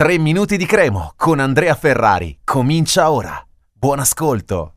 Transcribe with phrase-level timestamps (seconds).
[0.00, 2.38] 3 minuti di cremo con Andrea Ferrari.
[2.42, 3.38] Comincia ora.
[3.70, 4.76] Buon ascolto.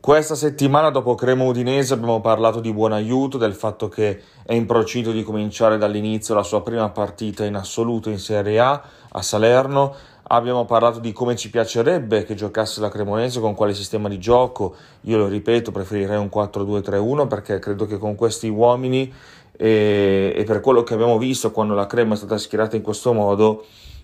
[0.00, 4.66] Questa settimana dopo Cremo Udinese abbiamo parlato di buon aiuto, del fatto che è in
[4.66, 9.94] procinto di cominciare dall'inizio la sua prima partita in assoluto in Serie A a Salerno.
[10.24, 14.74] Abbiamo parlato di come ci piacerebbe che giocasse la Cremonese, con quale sistema di gioco.
[15.02, 19.14] Io lo ripeto, preferirei un 4-2-3-1 perché credo che con questi uomini
[19.56, 23.12] e, e per quello che abbiamo visto quando la Crema è stata schierata in questo
[23.12, 23.95] modo, eh,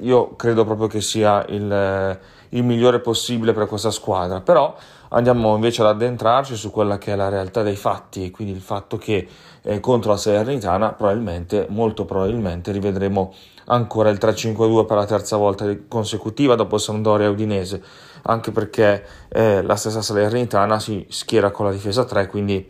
[0.00, 2.18] io credo proprio che sia il, eh,
[2.50, 4.74] il, migliore possibile per questa squadra, però
[5.10, 8.96] andiamo invece ad addentrarci su quella che è la realtà dei fatti, quindi il fatto
[8.96, 9.26] che
[9.62, 13.32] eh, contro la Salernitana probabilmente, molto probabilmente, rivedremo
[13.66, 17.82] ancora il 3-5-2 per la terza volta consecutiva dopo Sampdoria e Udinese,
[18.22, 22.68] anche perché eh, la stessa Salernitana si schiera con la difesa 3, quindi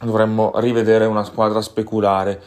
[0.00, 2.40] dovremmo rivedere una squadra speculare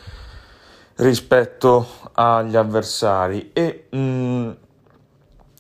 [0.98, 3.52] rispetto agli avversari.
[3.54, 4.52] E, mm,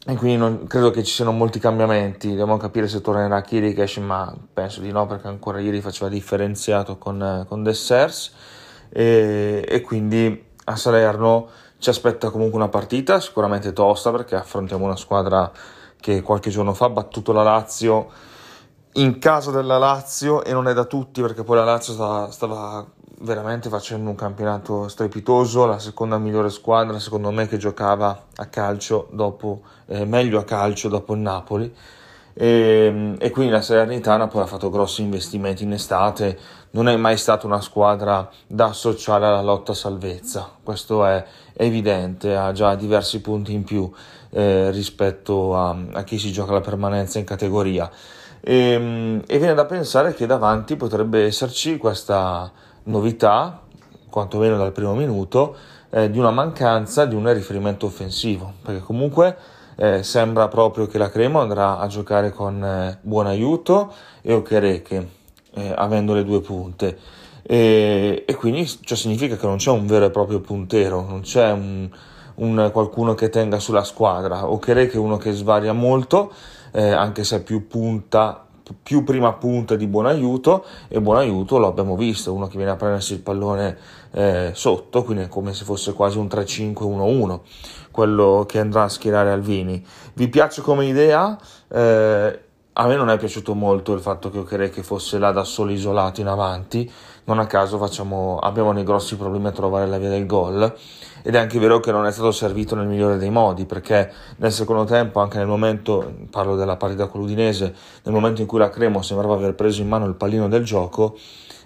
[0.07, 2.29] e quindi non, credo che ci siano molti cambiamenti.
[2.29, 7.45] Dobbiamo capire se tornerà Kirikesh ma penso di no perché ancora ieri faceva differenziato con,
[7.47, 8.33] con Dessers
[8.89, 11.49] e, e quindi a Salerno
[11.79, 15.51] ci aspetta comunque una partita sicuramente tosta perché affrontiamo una squadra
[15.99, 18.09] che qualche giorno fa ha battuto la Lazio
[18.93, 22.85] in casa della Lazio e non è da tutti perché poi la Lazio stava, stava
[23.25, 29.09] veramente facendo un campionato strepitoso, la seconda migliore squadra secondo me che giocava a calcio
[29.11, 31.75] dopo, eh, meglio a calcio dopo il Napoli.
[32.37, 36.37] E, e, quindi la Salernitana poi ha fatto grossi investimenti in estate,
[36.71, 42.35] non è mai stata una squadra da associare alla lotta a salvezza, questo è evidente,
[42.35, 43.89] ha già diversi punti in più
[44.31, 47.89] eh, rispetto a, a chi si gioca la permanenza in categoria.
[48.41, 52.51] E, e viene da pensare che davanti potrebbe esserci questa
[52.85, 53.61] novità,
[54.09, 55.55] quantomeno dal primo minuto,
[55.89, 59.37] eh, di una mancanza di un riferimento offensivo, perché comunque
[59.75, 65.09] eh, sembra proprio che la Crema andrà a giocare con eh, buon aiuto e Okereke,
[65.53, 66.97] eh, avendo le due punte.
[67.41, 71.51] E, e quindi ciò significa che non c'è un vero e proprio puntero, non c'è
[71.51, 71.89] un,
[72.35, 74.49] un qualcuno che tenga sulla squadra.
[74.49, 76.31] Okereke è uno che svaria molto,
[76.71, 78.44] eh, anche se è più punta
[78.81, 82.71] più prima punta di buon aiuto e buon aiuto lo abbiamo visto, uno che viene
[82.71, 83.77] a prendersi il pallone
[84.11, 87.39] eh, sotto, quindi è come se fosse quasi un 3-5-1-1
[87.91, 89.83] quello che andrà a schierare Alvini.
[90.13, 91.37] Vi piace come idea?
[91.69, 92.39] Eh,
[92.77, 96.19] a me non è piaciuto molto il fatto che Okereke fosse là da solo isolato
[96.19, 96.91] in avanti,
[97.25, 100.75] non a caso facciamo, abbiamo dei grossi problemi a trovare la via del gol
[101.27, 104.51] ed è anche vero che non è stato servito nel migliore dei modi perché nel
[104.51, 108.69] secondo tempo, anche nel momento, parlo della partita con l'Udinese, nel momento in cui la
[108.69, 111.17] Cremo sembrava aver preso in mano il pallino del gioco,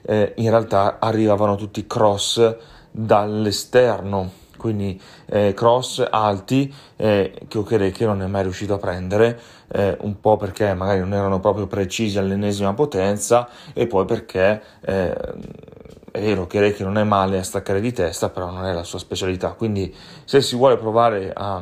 [0.03, 2.55] eh, in realtà arrivavano tutti cross
[2.89, 4.31] dall'esterno.
[4.55, 9.39] Quindi eh, cross alti eh, che Okereke non è mai riuscito a prendere,
[9.71, 15.15] eh, un po' perché magari non erano proprio precisi all'ennesima potenza e poi perché eh,
[16.11, 18.83] è vero che Reiki non è male a staccare di testa, però non è la
[18.83, 19.51] sua specialità.
[19.53, 19.93] Quindi,
[20.25, 21.61] se si vuole provare a,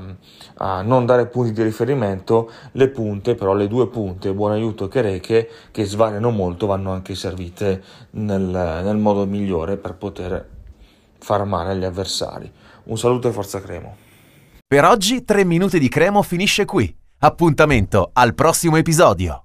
[0.56, 5.02] a non dare punti di riferimento, le punte, però le due punte, buon aiuto che
[5.02, 10.48] Reche, che svariano molto, vanno anche servite nel, nel modo migliore per poter
[11.20, 12.52] far male agli avversari.
[12.84, 13.96] Un saluto e forza Cremo.
[14.66, 16.94] Per oggi 3 minuti di Cremo finisce qui.
[17.20, 19.44] Appuntamento al prossimo episodio.